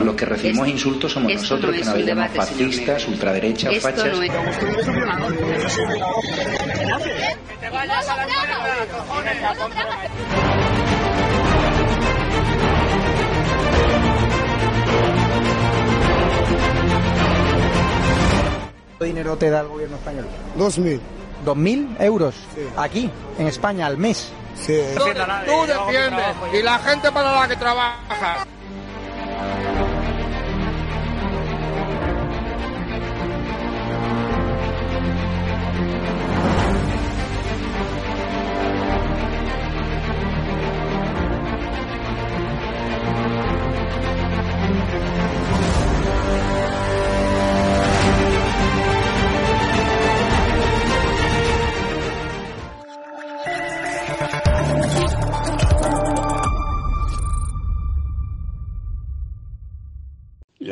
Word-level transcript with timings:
Los 0.00 0.14
que 0.14 0.26
recibimos 0.26 0.66
Esto- 0.66 0.76
insultos 0.78 1.12
somos 1.12 1.32
esto 1.32 1.42
nosotros, 1.42 1.74
no 1.74 1.78
que 1.80 1.84
nos 1.98 2.06
llamamos 2.06 2.36
fascistas, 2.36 3.08
ultraderechas, 3.08 3.72
Esto 3.72 3.88
fachas. 3.88 4.06
no 4.18 4.22
es... 4.22 4.30
¿Cuánto 18.98 19.04
dinero 19.04 19.36
te 19.36 19.50
da 19.50 19.60
el 19.60 19.68
gobierno 19.68 19.96
español? 19.96 20.26
Dos 20.56 20.78
mil. 20.78 21.00
¿Dos 21.44 21.56
mil 21.56 21.94
euros? 22.00 22.34
Aquí, 22.76 23.10
en 23.38 23.46
España, 23.46 23.86
al 23.86 23.98
mes. 23.98 24.32
Sí. 24.54 24.78
Tú 24.96 25.04
defiendes 25.66 26.26
y 26.58 26.62
la 26.62 26.78
gente 26.78 27.12
para 27.12 27.40
la 27.40 27.48
que 27.48 27.56
trabaja. 27.56 28.46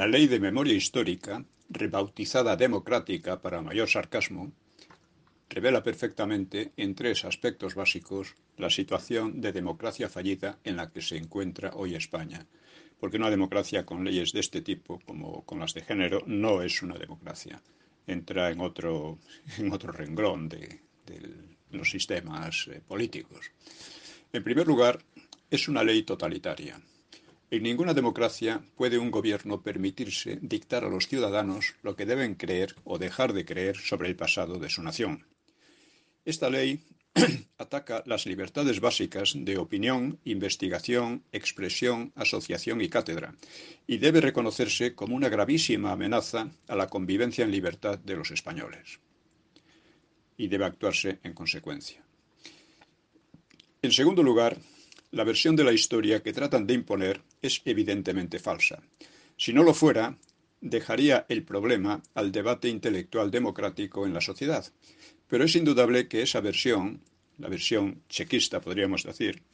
La 0.04 0.10
ley 0.10 0.26
de 0.26 0.38
memoria 0.38 0.74
histórica, 0.74 1.42
rebautizada 1.70 2.56
democrática 2.56 3.40
para 3.40 3.62
mayor 3.62 3.88
sarcasmo, 3.88 4.52
revela 5.48 5.82
perfectamente 5.82 6.72
en 6.76 6.94
tres 6.94 7.24
aspectos 7.24 7.74
básicos 7.74 8.34
la 8.58 8.68
situación 8.68 9.40
de 9.40 9.50
democracia 9.50 10.10
fallida 10.10 10.58
en 10.62 10.76
la 10.76 10.90
que 10.90 11.00
se 11.00 11.16
encuentra 11.16 11.72
hoy 11.74 11.94
España. 11.94 12.46
Porque 13.00 13.16
una 13.16 13.30
democracia 13.30 13.86
con 13.86 14.04
leyes 14.04 14.34
de 14.34 14.40
este 14.40 14.60
tipo, 14.60 15.00
como 15.06 15.42
con 15.46 15.58
las 15.58 15.72
de 15.72 15.80
género, 15.80 16.22
no 16.26 16.60
es 16.60 16.82
una 16.82 16.98
democracia. 16.98 17.62
Entra 18.06 18.50
en 18.50 18.60
otro, 18.60 19.18
en 19.56 19.72
otro 19.72 19.90
renglón 19.90 20.50
de, 20.50 20.82
de 21.06 21.18
los 21.70 21.88
sistemas 21.88 22.68
eh, 22.70 22.82
políticos. 22.86 23.52
En 24.34 24.44
primer 24.44 24.66
lugar, 24.66 24.98
es 25.50 25.66
una 25.66 25.82
ley 25.82 26.02
totalitaria. 26.02 26.78
En 27.50 27.62
ninguna 27.62 27.94
democracia 27.94 28.62
puede 28.74 28.98
un 28.98 29.10
gobierno 29.10 29.62
permitirse 29.62 30.38
dictar 30.40 30.84
a 30.84 30.88
los 30.88 31.06
ciudadanos 31.08 31.74
lo 31.82 31.94
que 31.94 32.06
deben 32.06 32.34
creer 32.34 32.74
o 32.84 32.98
dejar 32.98 33.32
de 33.32 33.44
creer 33.44 33.76
sobre 33.76 34.08
el 34.08 34.16
pasado 34.16 34.58
de 34.58 34.70
su 34.70 34.82
nación. 34.82 35.26
Esta 36.24 36.48
ley 36.48 36.82
ataca 37.58 38.02
las 38.06 38.26
libertades 38.26 38.80
básicas 38.80 39.34
de 39.36 39.58
opinión, 39.58 40.18
investigación, 40.24 41.22
expresión, 41.32 42.12
asociación 42.16 42.80
y 42.80 42.88
cátedra, 42.88 43.36
y 43.86 43.98
debe 43.98 44.20
reconocerse 44.20 44.94
como 44.94 45.14
una 45.14 45.28
gravísima 45.28 45.92
amenaza 45.92 46.50
a 46.66 46.74
la 46.74 46.88
convivencia 46.88 47.44
en 47.44 47.52
libertad 47.52 47.98
de 47.98 48.16
los 48.16 48.30
españoles. 48.30 49.00
Y 50.36 50.48
debe 50.48 50.64
actuarse 50.64 51.20
en 51.22 51.34
consecuencia. 51.34 52.02
En 53.82 53.92
segundo 53.92 54.22
lugar, 54.22 54.56
la 55.14 55.22
versión 55.22 55.54
de 55.54 55.62
la 55.62 55.72
historia 55.72 56.24
que 56.24 56.32
tratan 56.32 56.66
de 56.66 56.74
imponer 56.74 57.22
es 57.40 57.62
evidentemente 57.64 58.40
falsa. 58.40 58.82
Si 59.36 59.52
no 59.52 59.62
lo 59.62 59.72
fuera, 59.72 60.18
dejaría 60.60 61.24
el 61.28 61.44
problema 61.44 62.02
al 62.14 62.32
debate 62.32 62.68
intelectual 62.68 63.30
democrático 63.30 64.06
en 64.06 64.12
la 64.12 64.20
sociedad. 64.20 64.66
Pero 65.28 65.44
es 65.44 65.54
indudable 65.54 66.08
que 66.08 66.22
esa 66.22 66.40
versión, 66.40 67.00
la 67.38 67.48
versión 67.48 68.02
chequista 68.08 68.60
podríamos 68.60 69.04
decir, 69.04 69.44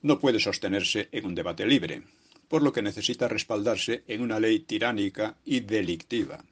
no 0.00 0.18
puede 0.18 0.40
sostenerse 0.40 1.10
en 1.12 1.26
un 1.26 1.34
debate 1.34 1.66
libre, 1.66 2.02
por 2.48 2.62
lo 2.62 2.72
que 2.72 2.80
necesita 2.80 3.28
respaldarse 3.28 4.02
en 4.08 4.22
una 4.22 4.40
ley 4.40 4.60
tiránica 4.60 5.36
y 5.44 5.60
delictiva. 5.60 6.42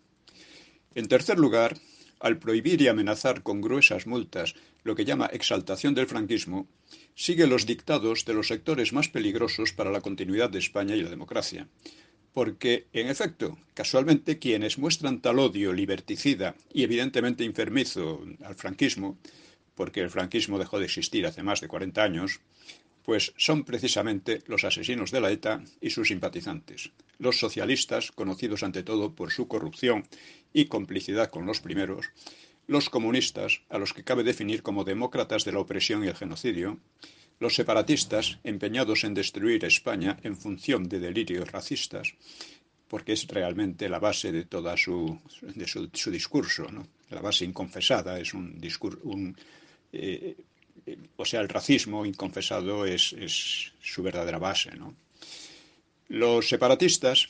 En 0.95 1.09
tercer 1.09 1.39
lugar, 1.39 1.79
al 2.21 2.39
prohibir 2.39 2.83
y 2.83 2.89
amenazar 2.89 3.43
con 3.43 3.63
gruesas 3.63 4.07
multas 4.07 4.55
lo 4.83 4.95
que 4.95 5.07
llama 5.07 5.31
exaltación 5.33 5.95
del 5.95 6.07
franquismo, 6.07 6.69
sigue 7.15 7.47
los 7.47 7.67
dictados 7.67 8.25
de 8.25 8.35
los 8.35 8.49
sectores 8.49 8.93
más 8.93 9.09
peligrosos 9.09 9.73
para 9.73 9.91
la 9.91 10.01
continuidad 10.01 10.51
de 10.51 10.59
España 10.59 10.97
y 10.97 11.03
la 11.03 11.11
democracia. 11.11 11.69
Porque, 12.33 12.87
en 12.93 13.09
efecto, 13.09 13.59
casualmente 13.75 14.39
quienes 14.41 14.79
muestran 14.79 15.21
tal 15.21 15.39
odio 15.39 15.73
liberticida 15.73 16.57
y 16.73 16.83
evidentemente 16.83 17.45
enfermizo 17.45 18.25
al 18.45 18.57
franquismo, 18.57 19.19
porque 19.77 20.01
el 20.01 20.11
franquismo 20.11 20.59
dejó 20.59 20.79
de 20.79 20.87
existir 20.87 21.27
hace 21.27 21.45
más 21.45 21.61
de 21.61 21.69
40 21.69 22.03
años, 22.03 22.41
pues 23.05 23.35
son 23.37 23.65
precisamente 23.65 24.43
los 24.47 24.65
asesinos 24.65 25.11
de 25.11 25.21
la 25.21 25.31
ETA 25.31 25.63
y 25.81 25.91
sus 25.91 26.09
simpatizantes, 26.09 26.91
los 27.19 27.39
socialistas, 27.39 28.11
conocidos 28.11 28.63
ante 28.63 28.83
todo 28.83 29.15
por 29.15 29.31
su 29.31 29.47
corrupción 29.47 30.09
y 30.53 30.67
complicidad 30.67 31.31
con 31.31 31.47
los 31.47 31.61
primeros, 31.61 32.07
los 32.67 32.89
comunistas, 32.91 33.61
a 33.69 33.79
los 33.79 33.93
que 33.93 34.05
cabe 34.05 34.23
definir 34.23 34.63
como 34.63 34.85
demócratas 34.85 35.45
de 35.45 35.53
la 35.53 35.61
opresión 35.61 36.05
y 36.05 36.09
el 36.09 36.17
genocidio, 36.17 36.79
los 37.41 37.55
separatistas, 37.55 38.39
empeñados 38.45 39.05
en 39.05 39.15
destruir 39.15 39.65
España 39.65 40.19
en 40.23 40.37
función 40.37 40.89
de 40.89 41.01
delirios 41.01 41.51
racistas, 41.51 42.15
porque 42.89 43.13
es 43.13 43.27
realmente 43.27 43.89
la 43.89 43.99
base 43.99 44.31
de 44.33 44.45
toda 44.45 44.77
su, 44.77 45.21
de 45.43 45.67
su, 45.67 45.91
su 45.93 46.11
discurso, 46.11 46.71
¿no? 46.71 46.87
la 47.11 47.21
base 47.21 47.45
inconfesada 47.45 48.19
es 48.19 48.35
un 48.35 48.59
discurso, 48.59 49.01
un, 49.05 49.37
eh, 49.93 50.37
eh, 50.87 50.99
o 51.17 51.25
sea, 51.25 51.41
el 51.41 51.49
racismo 51.49 52.05
inconfesado 52.05 52.85
es, 52.85 53.13
es 53.15 53.73
su 53.81 54.03
verdadera 54.03 54.39
base, 54.39 54.75
¿no? 54.77 54.95
Los 56.09 56.49
separatistas 56.49 57.29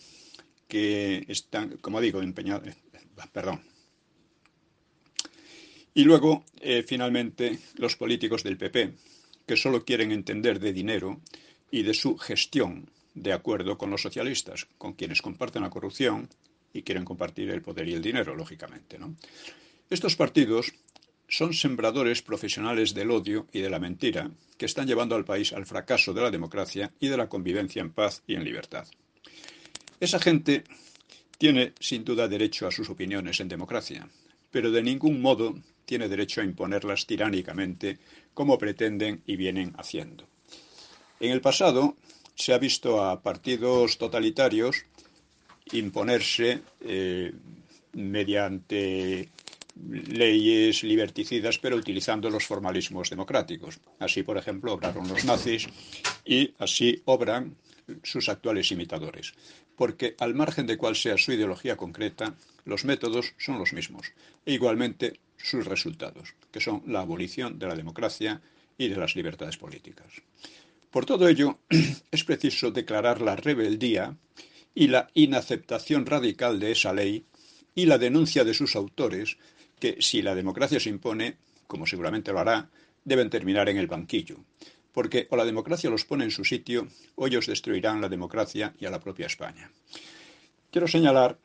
que 0.67 1.25
están, 1.29 1.77
como 1.79 2.01
digo, 2.01 2.21
empeñados, 2.21 2.75
perdón, 3.33 3.63
y 5.95 6.05
luego, 6.05 6.45
eh, 6.61 6.85
finalmente, 6.87 7.59
los 7.77 7.97
políticos 7.97 8.43
del 8.43 8.59
PP, 8.59 8.95
que 9.47 9.57
solo 9.57 9.85
quieren 9.85 10.11
entender 10.11 10.59
de 10.59 10.73
dinero 10.73 11.21
y 11.71 11.83
de 11.83 11.95
su 11.95 12.19
gestión 12.19 12.91
de 13.15 13.33
acuerdo 13.33 13.79
con 13.79 13.91
los 13.91 14.03
socialistas, 14.03 14.67
con 14.77 14.95
quienes 14.95 15.23
comparten 15.23 15.63
la 15.63 15.71
corrupción 15.71 16.29
y 16.73 16.83
quieren 16.83 17.05
compartir 17.05 17.51
el 17.51 17.63
poder 17.63 17.89
y 17.89 17.95
el 17.95 18.03
dinero, 18.03 18.35
lógicamente. 18.35 18.99
¿no? 18.99 19.15
Estos 19.89 20.17
partidos 20.17 20.73
son 21.29 21.55
sembradores 21.55 22.23
profesionales 22.23 22.93
del 22.93 23.11
odio 23.11 23.47
y 23.53 23.61
de 23.61 23.71
la 23.71 23.79
mentira 23.79 24.31
que 24.59 24.67
están 24.67 24.87
llevando 24.87 25.15
al 25.15 25.25
país 25.25 25.53
al 25.53 25.67
fracaso 25.67 26.13
de 26.13 26.23
la 26.23 26.31
democracia 26.31 26.93
y 27.01 27.09
de 27.09 27.17
la 27.17 27.29
convivencia 27.29 27.81
en 27.81 27.93
paz 27.93 28.23
y 28.27 28.35
en 28.35 28.45
libertad. 28.45 28.87
Esa 30.01 30.19
gente 30.19 30.65
tiene 31.39 31.73
sin 31.79 32.05
duda 32.05 32.29
derecho 32.29 32.67
a 32.67 32.73
sus 32.73 32.91
opiniones 32.91 33.41
en 33.41 33.49
democracia, 33.49 34.09
pero 34.51 34.71
de 34.71 34.83
ningún 34.83 35.21
modo 35.21 35.55
tiene 35.85 36.09
derecho 36.09 36.41
a 36.41 36.45
imponerlas 36.45 37.07
tiránicamente 37.07 37.99
como 38.33 38.59
pretenden 38.59 39.23
y 39.27 39.37
vienen 39.37 39.73
haciendo. 39.77 40.27
En 41.21 41.31
el 41.31 41.41
pasado 41.41 41.97
se 42.35 42.53
ha 42.53 42.59
visto 42.59 43.03
a 43.03 43.23
partidos 43.23 43.99
totalitarios 43.99 44.85
imponerse 45.73 46.63
eh, 46.81 47.33
mediante 47.93 49.29
leyes 49.77 50.83
liberticidas, 50.83 51.59
pero 51.59 51.77
utilizando 51.77 52.31
los 52.31 52.47
formalismos 52.47 53.11
democráticos. 53.11 53.81
Así, 53.99 54.23
por 54.23 54.37
ejemplo, 54.37 54.73
obraron 54.73 55.09
los 55.09 55.25
nazis 55.25 55.67
y 56.25 56.55
así 56.59 57.03
obran 57.07 57.57
sus 58.03 58.29
actuales 58.29 58.71
imitadores. 58.71 59.35
Porque, 59.77 60.15
al 60.19 60.35
margen 60.35 60.67
de 60.67 60.77
cuál 60.77 60.95
sea 60.95 61.19
su 61.19 61.33
ideología 61.33 61.77
concreta, 61.77 62.35
los 62.65 62.85
métodos 62.85 63.35
son 63.39 63.59
los 63.59 63.73
mismos. 63.73 64.13
E 64.47 64.53
igualmente, 64.53 65.19
sus 65.37 65.67
resultados, 65.67 66.35
que 66.51 66.61
son 66.61 66.83
la 66.87 67.01
abolición 67.01 67.59
de 67.59 67.67
la 67.67 67.75
democracia 67.75 68.41
y 68.79 68.89
de 68.89 68.97
las 68.97 69.17
libertades 69.17 69.57
políticas. 69.57 70.23
Por 70.91 71.07
todo 71.07 71.29
ello, 71.29 71.59
es 72.11 72.25
preciso 72.25 72.71
declarar 72.71 73.21
la 73.21 73.37
rebeldía 73.37 74.17
y 74.75 74.89
la 74.89 75.09
inaceptación 75.15 76.07
radical 76.07 76.59
de 76.59 76.73
esa 76.73 76.93
ley 76.93 77.25
y 77.75 77.87
la 77.87 77.99
denuncia 77.99 78.45
de 78.45 78.55
sus 78.55 78.77
autores 78.77 79.39
que, 79.79 79.97
si 80.01 80.23
la 80.23 80.35
democracia 80.35 80.81
se 80.81 80.91
impone, 80.91 81.37
como 81.67 81.87
seguramente 81.87 82.33
lo 82.33 82.41
hará, 82.41 82.71
deben 83.05 83.31
terminar 83.31 83.69
en 83.69 83.79
el 83.79 83.87
banquillo, 83.87 84.37
porque 84.93 85.27
o 85.31 85.37
la 85.37 85.45
democracia 85.45 85.91
los 85.91 86.05
pone 86.05 86.25
en 86.25 86.31
su 86.31 86.45
sitio 86.45 86.89
o 87.17 87.27
ellos 87.27 87.47
destruirán 87.47 88.01
la 88.01 88.09
democracia 88.09 88.75
y 88.79 88.87
a 88.87 88.91
la 88.91 89.01
propia 89.01 89.27
España. 89.27 89.71
Quiero 90.71 90.89
señalar 90.89 91.39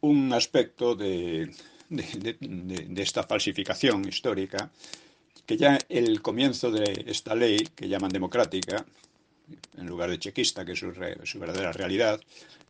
un 0.00 0.32
aspecto 0.32 0.94
de, 0.94 1.50
esta 1.90 3.22
falsificación 3.22 4.08
histórica, 4.08 4.70
que 5.44 5.56
ya 5.56 5.78
el 5.88 6.20
comienzo 6.22 6.70
de 6.70 7.04
esta 7.06 7.34
ley, 7.34 7.68
que 7.74 7.88
llaman 7.88 8.10
democrática, 8.10 8.84
en 9.76 9.86
lugar 9.86 10.10
de 10.10 10.18
chequista, 10.18 10.64
que 10.64 10.72
es 10.72 10.78
su 10.78 11.38
verdadera 11.38 11.72
realidad, 11.72 12.20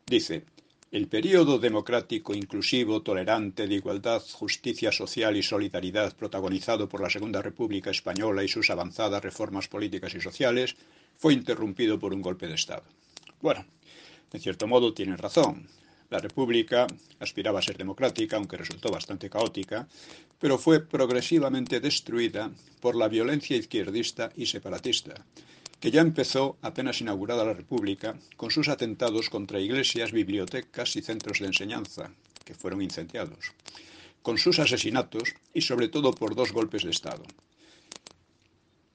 dice, 0.04 0.44
el 0.92 1.08
periodo 1.08 1.58
democrático, 1.58 2.32
inclusivo, 2.34 3.02
tolerante, 3.02 3.66
de 3.66 3.74
igualdad, 3.74 4.22
justicia 4.32 4.92
social 4.92 5.36
y 5.36 5.42
solidaridad 5.42 6.14
protagonizado 6.14 6.88
por 6.88 7.00
la 7.00 7.10
Segunda 7.10 7.42
República 7.42 7.90
Española 7.90 8.44
y 8.44 8.48
sus 8.48 8.70
avanzadas 8.70 9.22
reformas 9.22 9.66
políticas 9.68 10.14
y 10.14 10.20
sociales 10.20 10.76
fue 11.16 11.32
interrumpido 11.32 11.98
por 11.98 12.14
un 12.14 12.22
golpe 12.22 12.46
de 12.46 12.54
Estado. 12.54 12.84
Bueno, 13.40 13.64
en 14.32 14.40
cierto 14.40 14.66
modo 14.66 14.94
tienen 14.94 15.18
razón. 15.18 15.68
La 16.08 16.20
República 16.20 16.86
aspiraba 17.18 17.58
a 17.58 17.62
ser 17.62 17.76
democrática, 17.76 18.36
aunque 18.36 18.56
resultó 18.56 18.90
bastante 18.90 19.28
caótica, 19.28 19.88
pero 20.38 20.58
fue 20.58 20.80
progresivamente 20.80 21.80
destruida 21.80 22.50
por 22.80 22.94
la 22.94 23.08
violencia 23.08 23.56
izquierdista 23.56 24.30
y 24.36 24.46
separatista, 24.46 25.14
que 25.80 25.90
ya 25.90 26.00
empezó 26.00 26.56
apenas 26.62 27.00
inaugurada 27.00 27.44
la 27.44 27.54
República 27.54 28.16
con 28.36 28.50
sus 28.50 28.68
atentados 28.68 29.30
contra 29.30 29.60
iglesias, 29.60 30.12
bibliotecas 30.12 30.94
y 30.96 31.02
centros 31.02 31.40
de 31.40 31.46
enseñanza, 31.46 32.12
que 32.44 32.54
fueron 32.54 32.82
incendiados, 32.82 33.52
con 34.22 34.38
sus 34.38 34.58
asesinatos 34.58 35.34
y 35.52 35.62
sobre 35.62 35.88
todo 35.88 36.12
por 36.12 36.34
dos 36.34 36.52
golpes 36.52 36.84
de 36.84 36.90
Estado. 36.90 37.24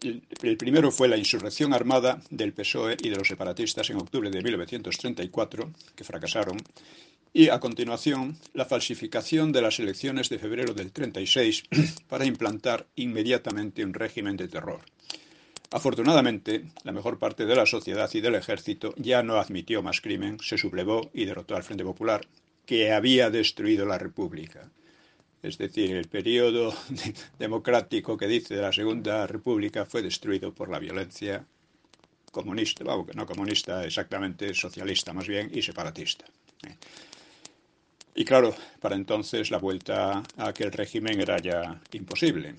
El 0.01 0.57
primero 0.57 0.91
fue 0.91 1.07
la 1.07 1.17
insurrección 1.17 1.73
armada 1.73 2.21
del 2.29 2.53
PSOE 2.53 2.97
y 3.01 3.09
de 3.09 3.17
los 3.17 3.27
separatistas 3.27 3.89
en 3.89 3.97
octubre 3.97 4.29
de 4.29 4.41
1934, 4.41 5.71
que 5.95 6.03
fracasaron, 6.03 6.57
y 7.33 7.49
a 7.49 7.59
continuación 7.59 8.37
la 8.53 8.65
falsificación 8.65 9.51
de 9.51 9.61
las 9.61 9.79
elecciones 9.79 10.29
de 10.29 10.39
febrero 10.39 10.73
del 10.73 10.91
36 10.91 11.63
para 12.09 12.25
implantar 12.25 12.87
inmediatamente 12.95 13.85
un 13.85 13.93
régimen 13.93 14.35
de 14.37 14.47
terror 14.47 14.81
Afortunadamente, 15.73 16.65
la 16.83 16.91
mejor 16.91 17.17
parte 17.17 17.45
de 17.45 17.55
la 17.55 17.65
sociedad 17.65 18.09
y 18.13 18.19
del 18.19 18.35
ejército 18.35 18.93
ya 18.97 19.23
no 19.23 19.37
admitió 19.37 19.81
más 19.81 20.01
crimen, 20.01 20.37
se 20.41 20.57
sublevó 20.57 21.09
y 21.13 21.23
derrotó 21.23 21.55
al 21.55 21.63
Frente 21.63 21.85
Popular, 21.85 22.27
que 22.65 22.91
había 22.91 23.29
destruido 23.29 23.85
la 23.85 23.97
República. 23.97 24.69
Es 25.43 25.57
decir, 25.57 25.95
el 25.95 26.07
periodo 26.07 26.73
democrático 27.39 28.15
que 28.17 28.27
dice 28.27 28.55
de 28.55 28.61
la 28.61 28.71
Segunda 28.71 29.25
República 29.25 29.85
fue 29.85 30.01
destruido 30.01 30.53
por 30.53 30.69
la 30.69 30.79
violencia 30.79 31.45
comunista, 32.31 32.83
vamos, 32.83 33.07
no 33.15 33.25
comunista 33.25 33.83
exactamente, 33.83 34.53
socialista 34.53 35.13
más 35.13 35.27
bien, 35.27 35.49
y 35.53 35.61
separatista. 35.61 36.25
Y 38.13 38.25
claro, 38.25 38.53
para 38.79 38.95
entonces 38.95 39.51
la 39.51 39.57
vuelta 39.57 40.23
a 40.37 40.47
aquel 40.47 40.71
régimen 40.71 41.19
era 41.19 41.37
ya 41.39 41.81
imposible. 41.93 42.55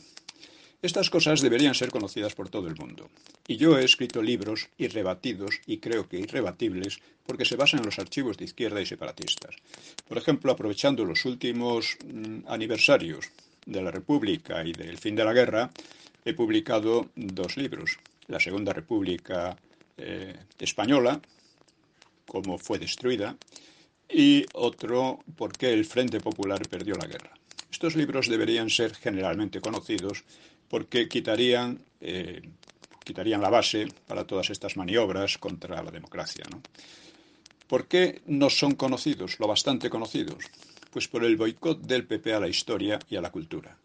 Estas 0.83 1.11
cosas 1.11 1.41
deberían 1.41 1.77
ser 1.77 1.91
conocidas 1.91 2.35
por 2.35 2.49
todo 2.49 2.67
el 2.67 2.75
mundo. 2.75 3.09
Y 3.47 3.57
yo 3.57 3.79
he 3.79 3.85
escrito 3.85 4.21
libros 4.21 4.69
irrebatidos 4.79 5.61
y 5.65 5.79
creo 5.79 6.09
que 6.09 6.19
irrebatibles 6.19 6.99
porque 7.25 7.45
se 7.45 7.55
basan 7.55 7.81
en 7.81 7.87
los 7.87 8.01
archivos 8.01 8.37
de 8.37 8.47
izquierda 8.47 8.81
y 8.81 8.87
separatistas. 8.87 9.55
Por 10.09 10.19
ejemplo, 10.19 10.51
aprovechando 10.51 11.05
los 11.05 11.25
últimos 11.25 11.97
mm, 12.05 12.49
aniversarios 12.49 13.31
de 13.65 13.81
la 13.81 13.93
República 13.93 14.65
y 14.65 14.73
del 14.73 14.99
fin 14.99 15.15
de 15.15 15.25
la 15.25 15.33
guerra, 15.33 15.71
he 16.25 16.35
publicado 16.35 17.11
dos 17.15 17.57
libros. 17.57 17.99
La 18.27 18.41
Segunda 18.41 18.73
República 18.73 19.57
eh, 19.97 20.35
Española, 20.59 21.21
cómo 22.27 22.59
fue 22.59 22.81
destruida, 22.81 23.37
y 24.09 24.45
otro, 24.53 25.21
por 25.37 25.53
qué 25.57 25.73
el 25.73 25.85
Frente 25.85 26.19
Popular 26.19 26.61
perdió 26.69 26.97
la 26.97 27.07
guerra. 27.07 27.31
Estos 27.71 27.97
libros 27.97 28.29
deberían 28.29 28.69
ser 28.69 28.95
generalmente 28.95 29.61
conocidos 29.61 30.25
porque 30.73 31.07
quitarían, 31.07 31.85
eh, 32.01 32.41
quitarían 33.05 33.43
la 33.43 33.51
base 33.51 33.89
para 34.07 34.27
todas 34.27 34.49
estas 34.49 34.79
maniobras 34.79 35.37
contra 35.37 35.83
la 35.83 35.91
democracia. 35.91 36.45
¿no? 36.51 36.63
¿Por 37.67 37.89
qué 37.89 38.23
no 38.25 38.49
son 38.49 38.75
conocidos, 38.75 39.39
lo 39.39 39.47
bastante 39.47 39.91
conocidos? 39.91 40.47
Pues 40.91 41.09
por 41.09 41.25
el 41.25 41.37
boicot 41.37 41.83
del 41.83 42.07
PP 42.07 42.33
a 42.33 42.41
la 42.41 42.49
historia 42.49 42.99
y 43.11 43.17
a 43.17 43.21
la 43.21 43.31
cultura. 43.31 43.77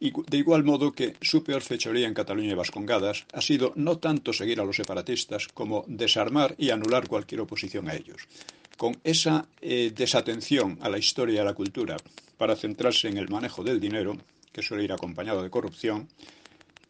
Y 0.00 0.10
de 0.10 0.36
igual 0.36 0.64
modo 0.64 0.90
que 0.90 1.14
su 1.20 1.44
peor 1.44 1.62
fechoría 1.62 2.08
en 2.08 2.14
Cataluña 2.14 2.50
y 2.50 2.54
Vascongadas 2.54 3.24
ha 3.32 3.40
sido 3.40 3.72
no 3.76 3.98
tanto 3.98 4.32
seguir 4.32 4.60
a 4.60 4.64
los 4.64 4.74
separatistas 4.74 5.46
como 5.46 5.84
desarmar 5.86 6.56
y 6.58 6.70
anular 6.70 7.06
cualquier 7.06 7.42
oposición 7.42 7.88
a 7.88 7.94
ellos. 7.94 8.26
Con 8.76 8.98
esa 9.04 9.46
eh, 9.60 9.92
desatención 9.94 10.80
a 10.82 10.88
la 10.88 10.98
historia 10.98 11.36
y 11.36 11.38
a 11.38 11.44
la 11.44 11.54
cultura 11.54 11.98
para 12.36 12.56
centrarse 12.56 13.06
en 13.06 13.16
el 13.16 13.28
manejo 13.28 13.62
del 13.62 13.78
dinero, 13.78 14.16
que 14.52 14.62
suele 14.62 14.84
ir 14.84 14.92
acompañado 14.92 15.42
de 15.42 15.50
corrupción, 15.50 16.08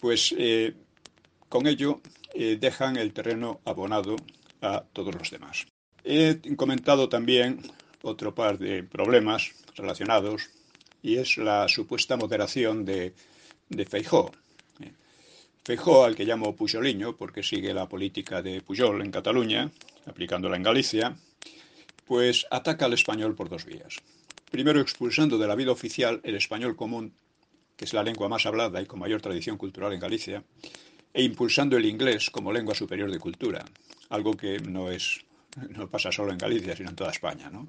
pues 0.00 0.35
eh, 0.37 0.75
con 1.49 1.67
ello 1.67 2.00
eh, 2.35 2.56
dejan 2.61 2.97
el 2.97 3.12
terreno 3.12 3.61
abonado 3.64 4.17
a 4.61 4.85
todos 4.93 5.14
los 5.14 5.31
demás. 5.31 5.67
He 6.05 6.41
comentado 6.56 7.09
también 7.09 7.61
otro 8.03 8.35
par 8.35 8.59
de 8.59 8.82
problemas 8.82 9.53
relacionados 9.76 10.50
y 11.03 11.17
es 11.17 11.37
la 11.37 11.69
supuesta 11.69 12.17
moderación 12.17 12.85
de, 12.85 13.14
de 13.69 13.85
Feijó. 13.87 14.32
Feijó, 15.65 16.05
al 16.05 16.17
que 16.17 16.25
llamo 16.25 16.56
Pujoliño, 16.56 17.17
porque 17.17 17.44
sigue 17.44 17.73
la 17.73 17.88
política 17.88 18.43
de 18.43 18.61
Pujol 18.62 19.00
en 19.00 19.12
Cataluña, 19.12 19.70
aplicándola 20.06 20.56
en 20.56 20.65
Galicia, 20.65 21.17
pues 22.05 22.47
ataca 22.50 22.87
al 22.87 22.94
español 22.94 23.37
por 23.37 23.49
dos 23.49 23.65
vías. 23.65 23.99
Primero, 24.50 24.81
expulsando 24.81 25.38
de 25.38 25.47
la 25.47 25.55
vida 25.55 25.70
oficial 25.70 26.20
el 26.25 26.35
español 26.35 26.75
común 26.75 27.15
que 27.82 27.86
es 27.86 27.94
la 27.94 28.05
lengua 28.05 28.29
más 28.29 28.46
hablada 28.46 28.81
y 28.81 28.86
con 28.86 29.01
mayor 29.01 29.20
tradición 29.20 29.56
cultural 29.56 29.93
en 29.93 29.98
Galicia, 29.98 30.44
e 31.12 31.20
impulsando 31.24 31.77
el 31.77 31.84
inglés 31.84 32.31
como 32.31 32.53
lengua 32.53 32.77
superior 32.77 33.10
de 33.10 33.19
cultura, 33.19 33.65
algo 34.10 34.36
que 34.36 34.60
no, 34.60 34.89
es, 34.89 35.24
no 35.69 35.91
pasa 35.91 36.12
solo 36.12 36.31
en 36.31 36.39
Galicia, 36.39 36.77
sino 36.77 36.91
en 36.91 36.94
toda 36.94 37.10
España. 37.10 37.51
¿no? 37.51 37.67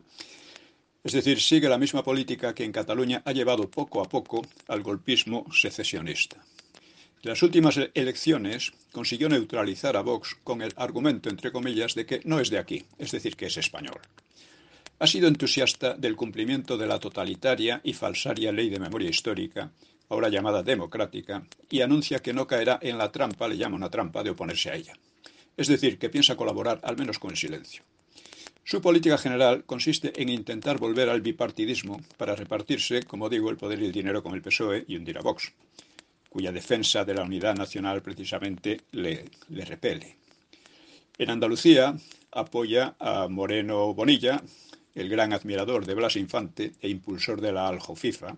Es 1.03 1.13
decir, 1.13 1.41
sigue 1.41 1.67
la 1.67 1.79
misma 1.79 2.03
política 2.03 2.53
que 2.53 2.63
en 2.63 2.71
Cataluña 2.71 3.23
ha 3.25 3.31
llevado 3.31 3.71
poco 3.71 4.01
a 4.01 4.05
poco 4.07 4.43
al 4.67 4.83
golpismo 4.83 5.47
secesionista. 5.51 6.37
En 7.23 7.29
las 7.31 7.41
últimas 7.41 7.79
elecciones 7.95 8.71
consiguió 8.91 9.29
neutralizar 9.29 9.97
a 9.97 10.01
Vox 10.01 10.35
con 10.43 10.61
el 10.61 10.73
argumento, 10.75 11.31
entre 11.31 11.51
comillas, 11.51 11.95
de 11.95 12.05
que 12.05 12.21
no 12.25 12.39
es 12.39 12.51
de 12.51 12.59
aquí, 12.59 12.85
es 12.99 13.09
decir, 13.09 13.35
que 13.35 13.47
es 13.47 13.57
español. 13.57 13.99
Ha 14.99 15.07
sido 15.07 15.27
entusiasta 15.27 15.95
del 15.95 16.15
cumplimiento 16.15 16.77
de 16.77 16.85
la 16.85 16.99
totalitaria 16.99 17.81
y 17.83 17.93
falsaria 17.93 18.51
ley 18.51 18.69
de 18.69 18.79
memoria 18.79 19.09
histórica 19.09 19.71
ahora 20.09 20.29
llamada 20.29 20.63
democrática, 20.63 21.45
y 21.69 21.81
anuncia 21.81 22.19
que 22.19 22.33
no 22.33 22.47
caerá 22.47 22.79
en 22.81 22.97
la 22.97 23.11
trampa, 23.11 23.47
le 23.47 23.57
llama 23.57 23.75
una 23.75 23.89
trampa, 23.89 24.23
de 24.23 24.31
oponerse 24.31 24.69
a 24.69 24.75
ella. 24.75 24.93
Es 25.57 25.67
decir, 25.67 25.97
que 25.97 26.09
piensa 26.09 26.35
colaborar 26.35 26.79
al 26.83 26.97
menos 26.97 27.19
con 27.19 27.35
silencio. 27.35 27.83
Su 28.65 28.81
política 28.81 29.17
general 29.17 29.65
consiste 29.65 30.21
en 30.21 30.29
intentar 30.29 30.77
volver 30.77 31.09
al 31.09 31.21
bipartidismo 31.21 32.01
para 32.17 32.35
repartirse, 32.35 33.03
como 33.03 33.29
digo, 33.29 33.49
el 33.49 33.57
poder 33.57 33.81
y 33.81 33.85
el 33.85 33.91
dinero 33.91 34.23
con 34.23 34.33
el 34.33 34.41
PSOE 34.41 34.85
y 34.87 34.95
hundir 34.95 35.17
a 35.17 35.21
Vox, 35.21 35.51
cuya 36.29 36.51
defensa 36.51 37.03
de 37.03 37.13
la 37.13 37.23
unidad 37.23 37.55
nacional 37.55 38.01
precisamente 38.01 38.81
le, 38.91 39.25
le 39.49 39.65
repele. 39.65 40.15
En 41.17 41.29
Andalucía 41.29 41.95
apoya 42.31 42.95
a 42.99 43.27
Moreno 43.27 43.93
Bonilla, 43.93 44.41
el 44.95 45.09
gran 45.09 45.33
admirador 45.33 45.85
de 45.85 45.93
Blas 45.93 46.15
Infante 46.15 46.73
e 46.81 46.89
impulsor 46.89 47.41
de 47.41 47.51
la 47.51 47.67
Aljofifa, 47.67 48.35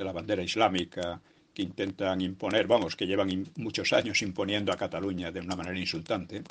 de 0.00 0.04
la 0.06 0.12
bandera 0.12 0.42
islámica 0.42 1.20
que 1.52 1.62
intentan 1.62 2.22
imponer, 2.22 2.66
vamos, 2.66 2.96
que 2.96 3.06
llevan 3.06 3.46
muchos 3.56 3.92
años 3.92 4.22
imponiendo 4.22 4.72
a 4.72 4.78
Cataluña 4.78 5.30
de 5.30 5.40
una 5.40 5.56
manera 5.56 5.78
insultante. 5.78 6.42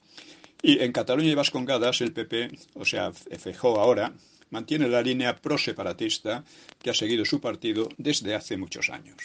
Y 0.61 0.79
en 0.83 0.91
Cataluña 0.91 1.31
y 1.31 1.35
Vascongadas 1.35 2.01
el 2.01 2.13
PP, 2.13 2.51
o 2.75 2.85
sea, 2.85 3.11
FEJO 3.11 3.79
ahora, 3.79 4.13
mantiene 4.51 4.87
la 4.87 5.01
línea 5.01 5.35
pro-separatista 5.35 6.43
que 6.79 6.91
ha 6.91 6.93
seguido 6.93 7.25
su 7.25 7.41
partido 7.41 7.89
desde 7.97 8.35
hace 8.35 8.55
muchos 8.55 8.89
años. 8.91 9.17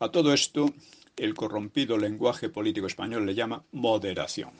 A 0.00 0.10
todo 0.10 0.34
esto, 0.34 0.74
el 1.16 1.34
corrompido 1.34 1.96
lenguaje 1.96 2.50
político 2.50 2.86
español 2.88 3.24
le 3.24 3.34
llama 3.34 3.64
moderación. 3.72 4.52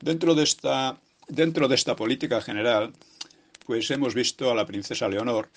Dentro 0.00 0.34
de 0.34 0.42
esta, 0.42 0.98
dentro 1.28 1.68
de 1.68 1.76
esta 1.76 1.94
política 1.94 2.40
general, 2.40 2.92
pues 3.64 3.90
hemos 3.92 4.12
visto 4.14 4.50
a 4.50 4.54
la 4.54 4.66
princesa 4.66 5.08
Leonor 5.08 5.48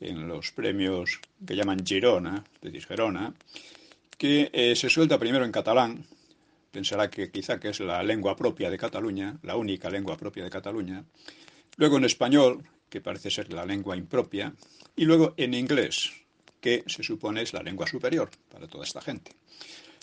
en 0.00 0.28
los 0.28 0.52
premios 0.52 1.20
que 1.46 1.56
llaman 1.56 1.84
Girona, 1.84 2.44
de 2.62 2.80
Gerona, 2.80 3.34
que 4.16 4.50
eh, 4.52 4.74
se 4.76 4.90
suelta 4.90 5.18
primero 5.18 5.44
en 5.44 5.52
catalán, 5.52 6.04
pensará 6.70 7.08
que 7.10 7.30
quizá 7.30 7.58
que 7.58 7.70
es 7.70 7.80
la 7.80 8.02
lengua 8.02 8.36
propia 8.36 8.70
de 8.70 8.78
Cataluña, 8.78 9.38
la 9.42 9.56
única 9.56 9.90
lengua 9.90 10.16
propia 10.16 10.44
de 10.44 10.50
Cataluña, 10.50 11.04
luego 11.76 11.96
en 11.96 12.04
español, 12.04 12.64
que 12.88 13.00
parece 13.00 13.30
ser 13.30 13.52
la 13.52 13.64
lengua 13.64 13.96
impropia, 13.96 14.54
y 14.96 15.04
luego 15.04 15.34
en 15.36 15.54
inglés, 15.54 16.12
que 16.60 16.84
se 16.86 17.02
supone 17.02 17.42
es 17.42 17.52
la 17.52 17.62
lengua 17.62 17.86
superior 17.86 18.30
para 18.50 18.66
toda 18.66 18.84
esta 18.84 19.00
gente. 19.00 19.32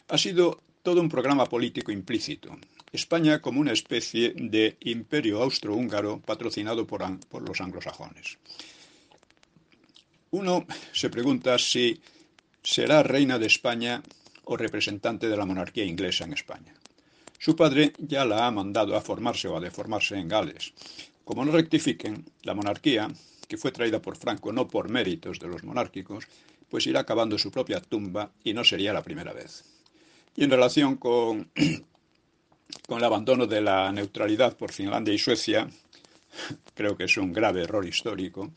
Ha 0.08 0.18
sido 0.18 0.62
todo 0.84 1.02
un 1.02 1.10
programa 1.10 1.46
político 1.46 1.92
implícito. 1.92 2.56
España 2.92 3.42
como 3.42 3.60
una 3.60 3.74
especie 3.74 4.34
de 4.36 4.78
imperio 4.82 5.42
austrohúngaro 5.42 6.22
patrocinado 6.22 6.86
por, 6.86 7.02
por 7.28 7.48
los 7.48 7.60
anglosajones. 7.60 8.38
Uno 10.36 10.65
se 10.92 11.10
pregunta 11.10 11.58
si 11.58 11.98
será 12.62 13.01
reina 13.04 13.39
de 13.39 13.48
España 13.48 14.04
o 14.44 14.58
representante 14.58 15.30
de 15.30 15.38
la 15.38 15.46
monarquía 15.46 15.86
inglesa 15.86 16.25
en 16.25 16.34
España. 16.34 16.74
Su 17.39 17.56
padre 17.56 17.94
ya 18.00 18.25
la 18.25 18.46
ha 18.46 18.51
mandado 18.51 18.98
a 18.98 19.01
formarse 19.01 19.48
o 19.48 19.56
a 19.56 19.62
deformarse 19.62 20.18
en 20.18 20.27
Gales. 20.27 20.74
Como 21.24 21.46
no 21.46 21.54
rectifiquen, 21.54 22.25
la 22.44 22.54
monarquía 22.54 23.08
que 23.48 23.56
fue 23.56 23.72
traída 23.72 24.01
por 24.01 24.18
Franco 24.18 24.51
no 24.51 24.68
por 24.68 24.89
méritos 24.89 25.39
de 25.39 25.48
los 25.48 25.63
monárquicos, 25.63 26.27
pues 26.68 26.86
irá 26.86 27.00
acabando 27.00 27.38
su 27.38 27.50
propia 27.50 27.80
tumba 27.80 28.30
y 28.44 28.51
no 28.51 28.65
sería 28.65 28.92
la 28.92 29.04
primera 29.04 29.32
vez. 29.32 29.63
Y 30.36 30.44
en 30.44 30.51
relación 30.51 30.98
con, 30.98 31.50
con 32.89 32.98
el 32.98 33.06
abandono 33.06 33.48
de 33.48 33.62
la 33.62 33.89
neutralidad 33.94 34.58
por 34.58 34.74
Finlandia 34.74 35.13
y 35.13 35.18
Suecia, 35.18 35.70
creo 36.74 36.98
que 36.98 37.06
es 37.06 37.15
un 37.15 37.32
grave 37.32 37.63
error 37.63 37.88
histórico, 37.88 38.51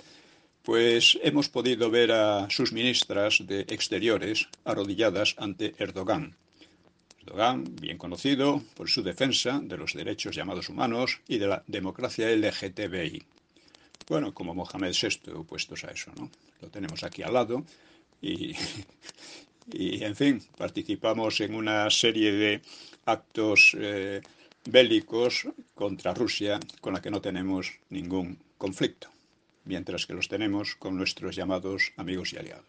pues 0.68 1.18
hemos 1.22 1.48
podido 1.48 1.90
ver 1.90 2.12
a 2.12 2.50
sus 2.50 2.74
ministras 2.74 3.42
de 3.46 3.60
Exteriores 3.60 4.48
arrodilladas 4.66 5.34
ante 5.38 5.74
Erdogan. 5.78 6.36
Erdogan, 7.22 7.64
bien 7.80 7.96
conocido 7.96 8.62
por 8.76 8.90
su 8.90 9.02
defensa 9.02 9.60
de 9.62 9.78
los 9.78 9.94
derechos 9.94 10.36
llamados 10.36 10.68
humanos 10.68 11.22
y 11.26 11.38
de 11.38 11.46
la 11.46 11.64
democracia 11.66 12.28
LGTBI. 12.36 13.22
Bueno, 14.10 14.34
como 14.34 14.54
Mohamed 14.54 14.92
VI, 14.92 15.32
opuestos 15.36 15.84
a 15.84 15.90
eso, 15.90 16.12
¿no? 16.18 16.30
Lo 16.60 16.68
tenemos 16.68 17.02
aquí 17.02 17.22
al 17.22 17.32
lado 17.32 17.64
y, 18.20 18.54
en 19.72 20.14
fin, 20.14 20.42
participamos 20.58 21.40
en 21.40 21.54
una 21.54 21.88
serie 21.88 22.30
de 22.30 22.60
actos 23.06 23.74
eh, 23.80 24.20
bélicos 24.66 25.48
contra 25.74 26.12
Rusia 26.12 26.60
con 26.82 26.92
la 26.92 27.00
que 27.00 27.10
no 27.10 27.22
tenemos 27.22 27.72
ningún 27.88 28.38
conflicto, 28.58 29.08
mientras 29.68 30.06
que 30.06 30.14
los 30.14 30.28
tenemos 30.28 30.74
con 30.74 30.96
nuestros 30.96 31.36
llamados 31.36 31.92
amigos 31.96 32.32
y 32.32 32.38
aliados. 32.38 32.64